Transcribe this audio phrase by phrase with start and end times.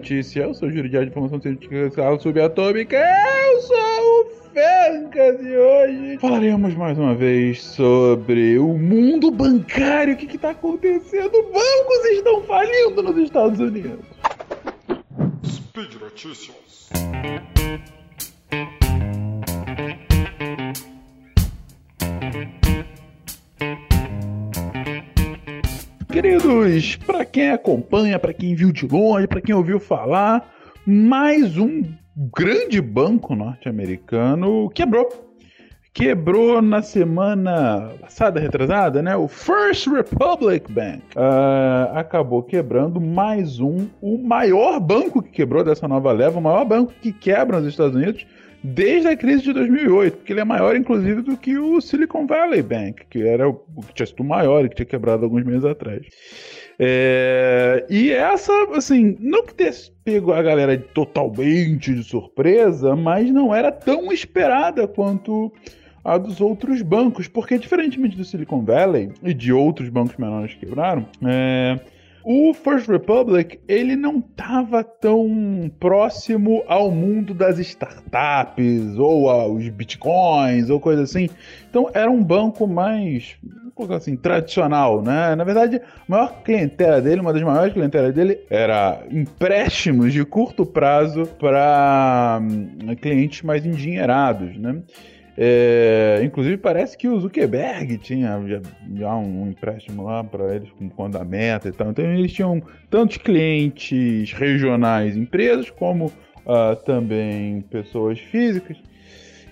[0.00, 0.44] Notícia.
[0.44, 2.96] Eu sou o Júlio de Informação Científica Subatômica.
[2.96, 10.14] Eu sou o Fencas e hoje falaremos mais uma vez sobre o mundo bancário.
[10.14, 11.30] O que está acontecendo?
[11.30, 14.00] Bancos estão falindo nos Estados Unidos.
[15.44, 16.88] Speed Notícias.
[26.20, 30.52] Queridos, para quem acompanha, para quem viu de longe, para quem ouviu falar,
[30.84, 31.82] mais um
[32.36, 35.08] grande banco norte-americano quebrou.
[35.94, 39.16] Quebrou na semana passada, retrasada, né?
[39.16, 45.88] O First Republic Bank uh, acabou quebrando mais um, o maior banco que quebrou dessa
[45.88, 48.26] nova leva, o maior banco que quebra nos Estados Unidos
[48.62, 52.62] desde a crise de 2008, porque ele é maior, inclusive, do que o Silicon Valley
[52.62, 56.06] Bank, que era o que tinha sido maior e que tinha quebrado alguns meses atrás.
[56.78, 59.70] É, e essa, assim, não que tenha
[60.02, 65.52] pego a galera totalmente de surpresa, mas não era tão esperada quanto
[66.02, 70.60] a dos outros bancos, porque diferentemente do Silicon Valley e de outros bancos menores que
[70.66, 71.78] quebraram, é,
[72.24, 80.68] o First Republic, ele não estava tão próximo ao mundo das startups ou aos bitcoins
[80.70, 81.28] ou coisa assim.
[81.68, 83.36] Então era um banco mais,
[83.90, 85.34] assim, tradicional, né?
[85.34, 90.66] Na verdade, a maior clientela dele, uma das maiores clientelas dele, era empréstimos de curto
[90.66, 94.82] prazo para hum, clientes mais endinheirados, né?
[95.42, 98.60] É, inclusive parece que o Zuckerberg tinha já,
[98.94, 101.88] já um, empréstimo lá para eles com fundamento e tal.
[101.88, 108.76] Então eles tinham tantos clientes regionais, empresas, como uh, também pessoas físicas.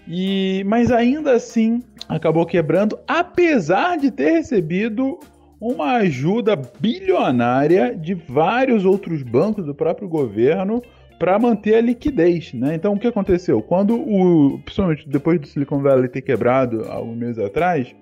[0.06, 5.18] E, mas ainda assim acabou quebrando, apesar de ter recebido
[5.58, 10.82] uma ajuda bilionária de vários outros bancos do próprio governo
[11.18, 12.74] para manter a liquidez, né?
[12.74, 13.60] Então o que aconteceu?
[13.60, 17.94] Quando o, principalmente depois do Silicon Valley ter quebrado alguns meses atrás,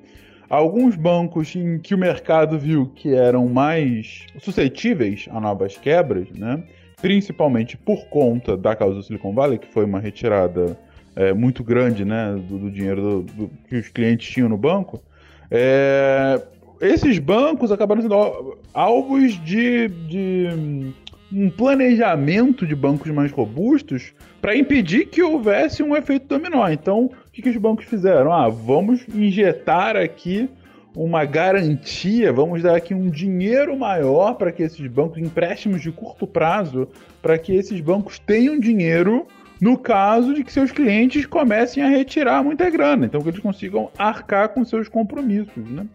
[0.49, 6.63] alguns bancos em que o mercado viu que eram mais suscetíveis a novas quebras, né?
[7.01, 10.79] Principalmente por conta da causa do Silicon Valley, que foi uma retirada
[11.15, 15.03] é, muito grande, né, do, do dinheiro do, do, que os clientes tinham no banco.
[15.51, 16.41] É,
[16.81, 20.93] esses bancos acabaram sendo alvos de, de
[21.33, 26.69] um planejamento de bancos mais robustos para impedir que houvesse um efeito dominó.
[26.69, 28.33] Então, o que, que os bancos fizeram?
[28.33, 30.49] Ah, vamos injetar aqui
[30.95, 36.27] uma garantia, vamos dar aqui um dinheiro maior para que esses bancos, empréstimos de curto
[36.27, 36.89] prazo,
[37.21, 39.27] para que esses bancos tenham dinheiro
[39.61, 43.91] no caso de que seus clientes comecem a retirar muita grana, então que eles consigam
[43.99, 45.87] arcar com seus compromissos, né?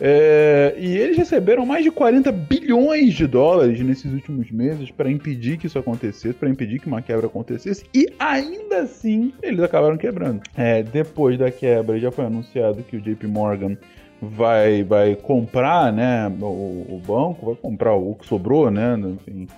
[0.00, 5.58] É, e eles receberam mais de 40 bilhões de dólares nesses últimos meses para impedir
[5.58, 10.40] que isso acontecesse, para impedir que uma quebra acontecesse, e ainda assim eles acabaram quebrando.
[10.56, 13.76] É, depois da quebra, já foi anunciado que o JP Morgan
[14.20, 18.96] vai, vai comprar né, o, o banco, vai comprar o que sobrou, né?
[18.96, 19.48] Enfim,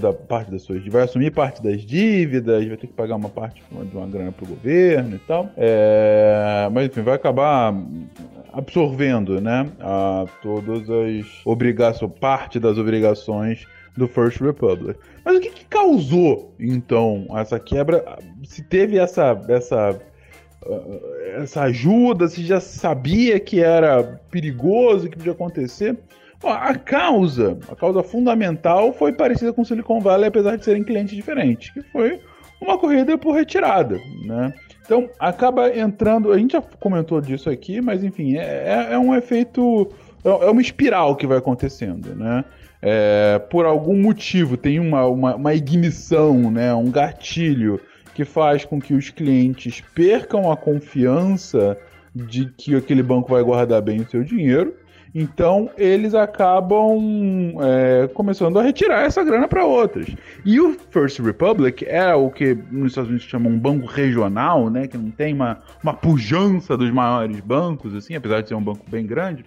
[0.00, 3.62] da parte das suas vai assumir parte das dívidas, vai ter que pagar uma parte
[3.62, 5.50] de uma grana para o governo e tal.
[5.56, 7.74] É, mas enfim, vai acabar
[8.52, 13.66] absorvendo, né, a todas as obrigações, parte das obrigações
[13.96, 14.98] do First Republic.
[15.24, 18.18] Mas o que, que causou então essa quebra?
[18.44, 19.98] Se teve essa essa
[21.36, 25.96] essa ajuda, se já sabia que era perigoso, que podia acontecer?
[26.48, 31.70] A causa, a causa fundamental foi parecida com Silicon Valley, apesar de serem clientes diferentes,
[31.70, 32.20] que foi
[32.60, 34.52] uma corrida por retirada, né?
[34.84, 39.14] Então acaba entrando, a gente já comentou disso aqui, mas enfim, é, é, é um
[39.14, 39.88] efeito,
[40.24, 42.44] é, é uma espiral que vai acontecendo, né?
[42.82, 46.74] É, por algum motivo tem uma, uma, uma ignição, né?
[46.74, 47.80] Um gatilho
[48.14, 51.78] que faz com que os clientes percam a confiança
[52.14, 54.74] de que aquele banco vai guardar bem o seu dinheiro
[55.14, 60.08] então eles acabam é, começando a retirar essa grana para outras.
[60.44, 64.88] E o First Republic é o que nos Estados Unidos chamam um banco regional, né,
[64.88, 68.84] que não tem uma, uma pujança dos maiores bancos, assim, apesar de ser um banco
[68.88, 69.44] bem grande.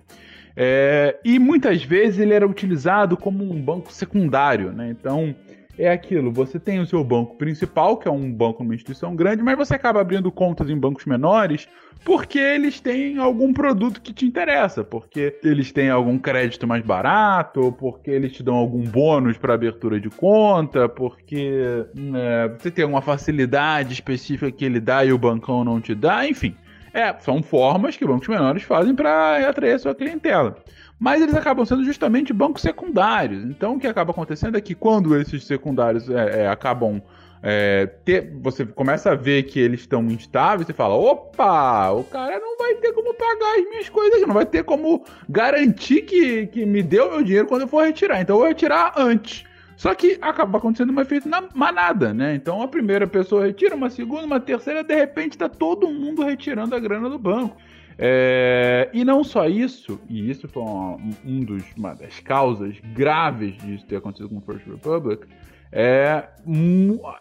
[0.59, 4.89] É, e muitas vezes ele era utilizado como um banco secundário, né?
[4.89, 5.35] Então
[5.77, 9.43] é aquilo, você tem o seu banco principal, que é um banco numa instituição grande,
[9.43, 11.67] mas você acaba abrindo contas em bancos menores
[12.03, 17.61] porque eles têm algum produto que te interessa, porque eles têm algum crédito mais barato,
[17.61, 22.83] ou porque eles te dão algum bônus para abertura de conta, porque né, você tem
[22.83, 26.55] alguma facilidade específica que ele dá e o bancão não te dá, enfim.
[26.97, 30.57] É, são formas que bancos menores fazem para atrair a sua clientela.
[30.99, 33.43] mas eles acabam sendo justamente bancos secundários.
[33.43, 36.99] Então o que acaba acontecendo é que quando esses secundários é, é, acabam
[37.43, 42.39] é, ter, você começa a ver que eles estão instáveis, você fala: opa, o cara
[42.39, 46.65] não vai ter como pagar as minhas coisas, não vai ter como garantir que, que
[46.65, 48.19] me deu meu dinheiro quando eu for retirar.
[48.21, 49.45] Então eu vou retirar antes.
[49.77, 52.33] Só que acaba acontecendo um efeito na manada, né?
[52.33, 56.75] Então a primeira pessoa retira, uma segunda, uma terceira, de repente está todo mundo retirando
[56.75, 57.55] a grana do banco.
[57.99, 63.55] É, e não só isso, e isso foi uma, um dos, uma das causas graves
[63.57, 65.27] disso ter acontecido com o First Republic,
[65.71, 66.23] é,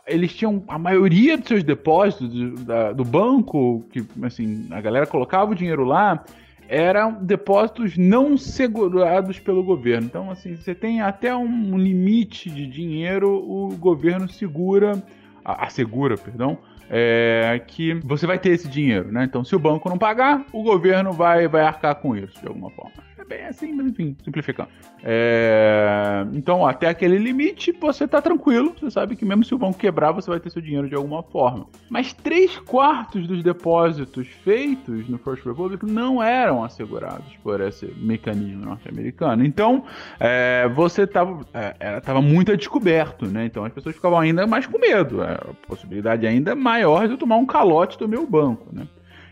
[0.06, 5.06] eles tinham a maioria dos seus depósitos do, da, do banco, que assim, a galera
[5.06, 6.24] colocava o dinheiro lá,
[6.68, 10.06] eram depósitos não segurados pelo governo.
[10.06, 15.02] Então, assim, você tem até um limite de dinheiro, o governo segura,
[15.44, 16.58] assegura, perdão,
[16.90, 19.24] é, que você vai ter esse dinheiro, né?
[19.24, 22.70] Então, se o banco não pagar, o governo vai, vai arcar com isso, de alguma
[22.70, 24.68] forma bem assim, mas enfim, simplificando.
[25.02, 26.26] É...
[26.32, 28.74] Então, até aquele limite, você tá tranquilo.
[28.78, 31.22] Você sabe que mesmo se o banco quebrar, você vai ter seu dinheiro de alguma
[31.22, 31.66] forma.
[31.88, 38.64] Mas três quartos dos depósitos feitos no First Republic não eram assegurados por esse mecanismo
[38.64, 39.44] norte-americano.
[39.44, 39.84] Então,
[40.18, 43.44] é, você tava, é, tava muito a descoberto, né?
[43.44, 45.22] Então as pessoas ficavam ainda mais com medo.
[45.22, 48.86] É, a possibilidade ainda maior de eu tomar um calote do meu banco, né?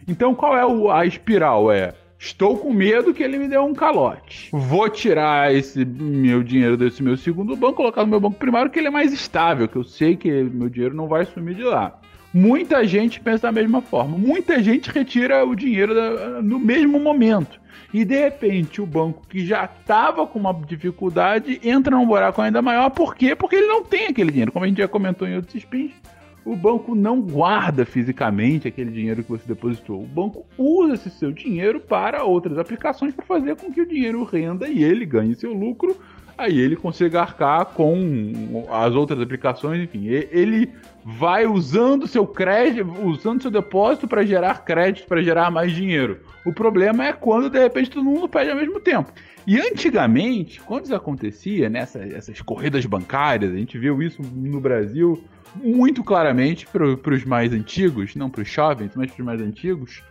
[0.06, 1.72] Então, qual é a espiral?
[1.72, 1.94] É
[2.24, 4.48] Estou com medo que ele me dê um calote.
[4.50, 8.78] Vou tirar esse meu dinheiro desse meu segundo banco, colocar no meu banco primário, que
[8.78, 12.00] ele é mais estável, que eu sei que meu dinheiro não vai sumir de lá.
[12.32, 14.16] Muita gente pensa da mesma forma.
[14.16, 17.60] Muita gente retira o dinheiro da, no mesmo momento.
[17.92, 22.62] E de repente o banco que já estava com uma dificuldade entra num buraco ainda
[22.62, 22.88] maior.
[22.88, 23.36] Por quê?
[23.36, 24.50] Porque ele não tem aquele dinheiro.
[24.50, 25.92] Como a gente já comentou em outros spins,
[26.44, 30.02] o banco não guarda fisicamente aquele dinheiro que você depositou.
[30.02, 34.22] O banco usa esse seu dinheiro para outras aplicações para fazer com que o dinheiro
[34.24, 35.96] renda e ele ganhe seu lucro.
[36.36, 40.72] Aí ele consiga arcar com as outras aplicações, enfim, ele
[41.04, 46.20] vai usando seu crédito, usando seu depósito para gerar crédito, para gerar mais dinheiro.
[46.44, 49.12] O problema é quando de repente todo mundo pede ao mesmo tempo.
[49.46, 54.60] E antigamente, quando isso acontecia, nessas né, essas corridas bancárias, a gente viu isso no
[54.60, 55.22] Brasil
[55.54, 60.02] muito claramente para os mais antigos, não para os jovens, mas para os mais antigos,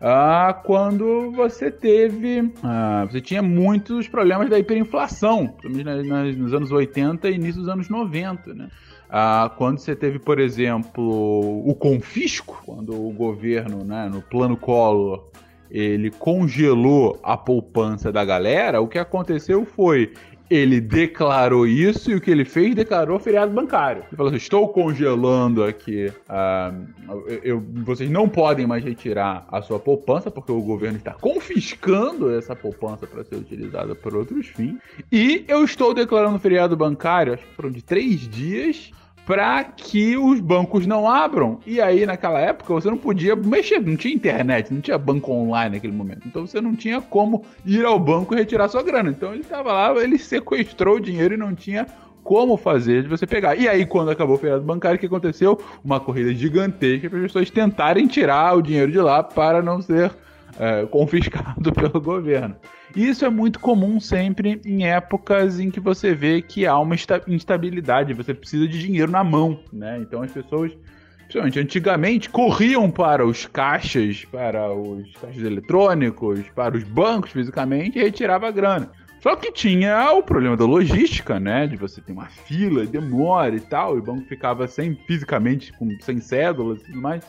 [0.00, 2.52] ah, quando você teve.
[2.62, 8.54] Ah, você tinha muitos problemas da hiperinflação, nos anos 80 e início dos anos 90,
[8.54, 8.68] né?
[9.08, 15.30] Ah, quando você teve, por exemplo, o confisco, quando o governo, né, no plano Collor,
[15.70, 20.12] ele congelou a poupança da galera, o que aconteceu foi
[20.48, 24.02] ele declarou isso e o que ele fez declarou feriado bancário.
[24.08, 26.12] Ele falou assim: estou congelando aqui.
[26.28, 32.30] Uh, eu, vocês não podem mais retirar a sua poupança, porque o governo está confiscando
[32.30, 34.76] essa poupança para ser utilizada por outros fins.
[35.10, 38.92] E eu estou declarando feriado bancário, acho que foram de três dias
[39.26, 41.58] para que os bancos não abram.
[41.66, 45.74] E aí, naquela época, você não podia mexer, não tinha internet, não tinha banco online
[45.74, 46.22] naquele momento.
[46.26, 49.10] Então você não tinha como ir ao banco e retirar sua grana.
[49.10, 51.86] Então ele estava lá, ele sequestrou o dinheiro e não tinha
[52.22, 53.56] como fazer de você pegar.
[53.56, 55.60] E aí, quando acabou o feriado bancário, o que aconteceu?
[55.84, 60.12] Uma corrida gigantesca para as pessoas tentarem tirar o dinheiro de lá para não ser
[60.58, 62.56] é, confiscado pelo governo.
[62.94, 66.96] Isso é muito comum sempre em épocas em que você vê que há uma
[67.26, 69.98] instabilidade, você precisa de dinheiro na mão, né?
[70.00, 70.72] Então as pessoas,
[71.18, 78.02] principalmente antigamente, corriam para os caixas, para os caixas eletrônicos, para os bancos fisicamente e
[78.02, 78.90] retirava grana.
[79.26, 81.66] Só que tinha o problema da logística, né?
[81.66, 85.88] De você ter uma fila, demora e tal, e o banco ficava sem fisicamente, com,
[86.00, 87.24] sem cédulas e tudo mais.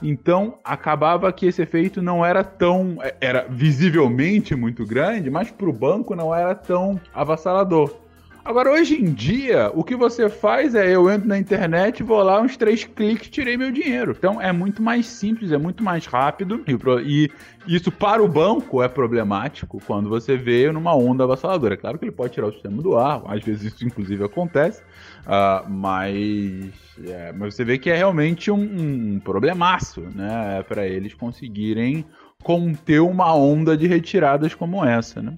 [0.00, 2.98] Então acabava que esse efeito não era tão.
[3.20, 7.96] Era visivelmente muito grande, mas para o banco não era tão avassalador.
[8.50, 12.42] Agora, hoje em dia, o que você faz é eu entro na internet, vou lá,
[12.42, 14.12] uns três cliques, tirei meu dinheiro.
[14.18, 16.64] Então é muito mais simples, é muito mais rápido.
[17.06, 17.30] E,
[17.64, 21.76] isso para o banco é problemático quando você veio numa onda avassaladora.
[21.76, 24.82] Claro que ele pode tirar o sistema do ar, às vezes isso inclusive acontece,
[25.26, 26.72] uh, mas,
[27.06, 30.64] é, mas você vê que é realmente um, um problemaço, né?
[30.66, 32.04] Para eles conseguirem
[32.42, 35.36] conter uma onda de retiradas como essa, né?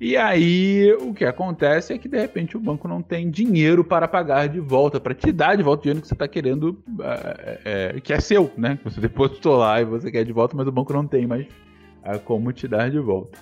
[0.00, 4.08] E aí o que acontece é que de repente o banco não tem dinheiro para
[4.08, 7.60] pagar de volta, para te dar de volta o dinheiro que você está querendo, é,
[7.64, 8.78] é, que é seu, né?
[8.84, 11.46] Você depositou lá e você quer de volta, mas o banco não tem mais
[12.02, 13.38] é, como te dar de volta.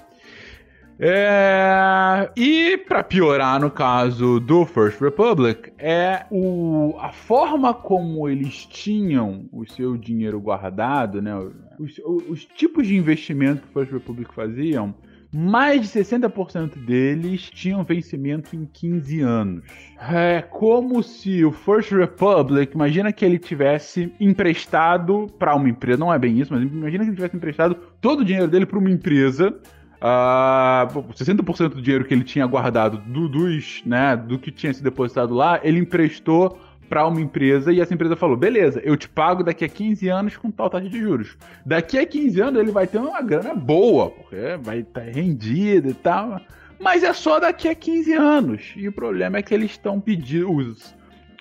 [1.04, 8.66] É, e para piorar no caso do First Republic, é o, a forma como eles
[8.66, 11.34] tinham o seu dinheiro guardado, né?
[11.78, 14.94] Os, os tipos de investimento que o First Republic faziam
[15.32, 19.64] mais de 60% deles tinham vencimento em 15 anos.
[19.98, 26.12] É como se o First Republic, imagina que ele tivesse emprestado para uma empresa, não
[26.12, 28.90] é bem isso, mas imagina que ele tivesse emprestado todo o dinheiro dele para uma
[28.90, 29.56] empresa.
[30.02, 34.82] Uh, 60% do dinheiro que ele tinha guardado do, dos, né, do que tinha se
[34.82, 36.58] depositado lá, ele emprestou
[36.88, 40.36] para uma empresa e essa empresa falou: beleza, eu te pago daqui a 15 anos
[40.36, 41.36] com tal taxa de juros.
[41.64, 45.90] Daqui a 15 anos ele vai ter uma grana boa, porque vai estar tá rendido
[45.90, 46.40] e tal.
[46.78, 48.72] Mas é só daqui a 15 anos.
[48.76, 50.52] E o problema é que eles estão pedindo.
[50.52, 50.94] Os,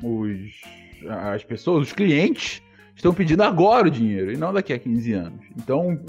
[0.03, 0.61] os,
[1.07, 2.61] as pessoas, os clientes,
[2.95, 5.41] estão pedindo agora o dinheiro e não daqui a 15 anos.
[5.57, 5.99] Então.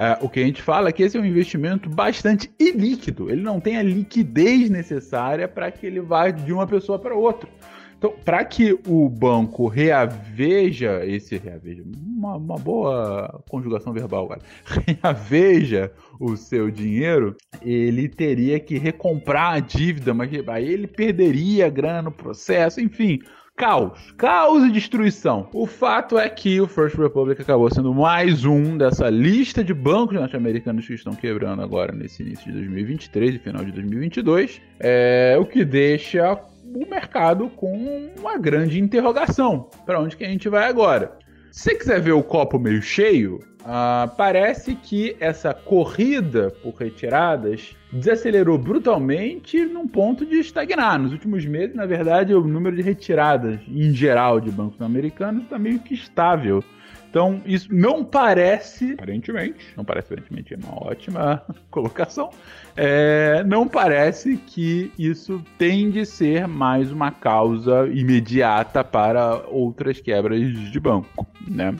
[0.00, 3.28] É, o que a gente fala é que esse é um investimento bastante ilíquido.
[3.28, 7.50] Ele não tem a liquidez necessária para que ele vá de uma pessoa para outra.
[7.98, 14.40] Então, para que o banco reaveja esse reaveja, uma, uma boa conjugação verbal agora,
[14.86, 15.90] reaveja
[16.20, 22.02] o seu dinheiro, ele teria que recomprar a dívida, mas aí ele perderia a grana
[22.02, 23.18] no processo, enfim,
[23.56, 25.48] caos, caos e destruição.
[25.52, 30.14] O fato é que o First Republic acabou sendo mais um dessa lista de bancos
[30.14, 35.44] norte-americanos que estão quebrando agora nesse início de 2023 e final de 2022, é, o
[35.44, 36.40] que deixa
[36.74, 39.68] o mercado com uma grande interrogação.
[39.86, 41.16] Para onde que a gente vai agora?
[41.50, 47.74] Se você quiser ver o copo meio cheio, uh, parece que essa corrida por retiradas
[47.92, 50.98] desacelerou brutalmente num ponto de estagnar.
[50.98, 55.58] Nos últimos meses, na verdade, o número de retiradas em geral de bancos americanos está
[55.58, 56.62] meio que estável.
[57.10, 62.30] Então, isso não parece, aparentemente, não parece aparentemente, é uma ótima colocação,
[62.76, 70.52] é, não parece que isso tende a ser mais uma causa imediata para outras quebras
[70.70, 71.74] de banco, né?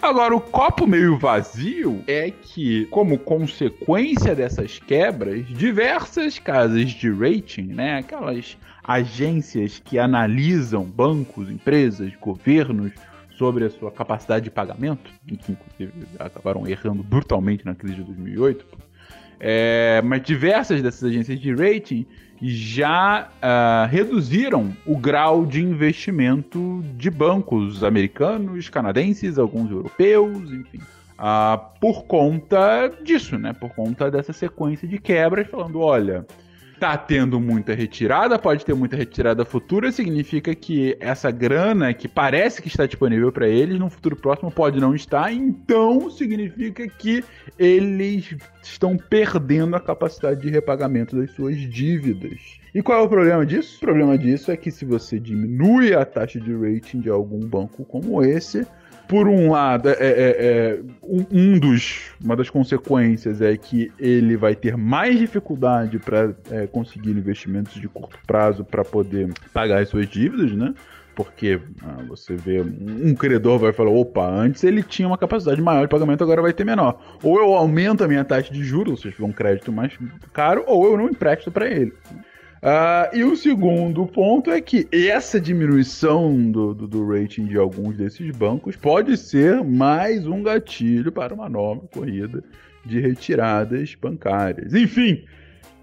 [0.00, 7.62] Agora, o copo meio vazio é que, como consequência dessas quebras, diversas casas de rating,
[7.62, 12.92] né, aquelas agências que analisam bancos, empresas, governos,
[13.38, 18.66] sobre a sua capacidade de pagamento, que inclusive acabaram errando brutalmente na crise de 2008,
[19.40, 22.04] é, mas diversas dessas agências de rating
[22.42, 30.78] já uh, reduziram o grau de investimento de bancos americanos, canadenses, alguns europeus, enfim.
[31.18, 33.52] Uh, por conta disso, né?
[33.52, 36.24] Por conta dessa sequência de quebras, falando: olha,
[36.78, 42.62] tá tendo muita retirada, pode ter muita retirada futura, significa que essa grana que parece
[42.62, 47.24] que está disponível para eles no futuro próximo pode não estar, então significa que
[47.58, 52.58] eles estão perdendo a capacidade de repagamento das suas dívidas.
[52.74, 53.76] E qual é o problema disso?
[53.76, 57.84] O problema disso é que se você diminui a taxa de rating de algum banco
[57.84, 58.66] como esse,
[59.08, 64.36] por um lado, é, é, é, um, um, dos, uma das consequências é que ele
[64.36, 69.88] vai ter mais dificuldade para é, conseguir investimentos de curto prazo para poder pagar as
[69.88, 70.74] suas dívidas, né?
[71.16, 75.82] Porque ah, você vê um credor vai falar, opa, antes ele tinha uma capacidade maior
[75.82, 77.00] de pagamento, agora vai ter menor.
[77.22, 79.98] Ou eu aumento a minha taxa de juros, ou seja, um crédito mais
[80.32, 81.92] caro, ou eu não empresto para ele.
[82.58, 87.96] Uh, e o segundo ponto é que essa diminuição do, do, do, rating de alguns
[87.96, 92.42] desses bancos pode ser mais um gatilho para uma nova corrida
[92.84, 94.74] de retiradas bancárias.
[94.74, 95.24] Enfim,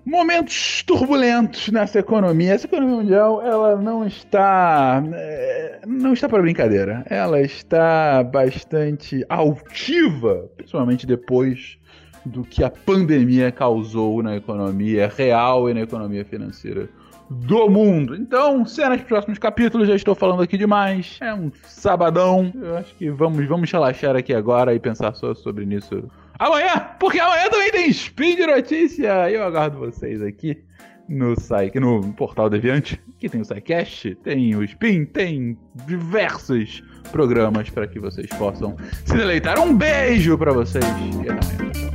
[0.06, 2.54] momentos turbulentos nessa economia.
[2.54, 7.06] Essa economia mundial ela não está é, não está para brincadeira.
[7.10, 11.78] Ela está bastante altiva, principalmente depois
[12.26, 16.90] do que a pandemia causou na economia real e na economia financeira
[17.30, 18.16] do mundo.
[18.16, 21.18] Então, cenas dos próximos capítulos, já estou falando aqui demais.
[21.22, 22.52] É um sabadão.
[22.56, 27.20] Eu acho que vamos, vamos relaxar aqui agora e pensar só sobre isso amanhã, porque
[27.20, 29.30] amanhã também tem Speed Notícia.
[29.30, 30.58] E eu aguardo vocês aqui
[31.08, 37.70] no site, no portal Deviante, que tem o SciCast, tem o Spin, tem diversos programas
[37.70, 39.60] para que vocês possam se deleitar.
[39.60, 40.84] Um beijo para vocês
[41.24, 41.95] e até amanhã.